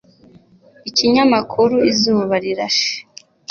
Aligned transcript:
Ikinyamakuru 0.89 1.75
Izuba 1.91 2.35
Rirashe 2.43 2.93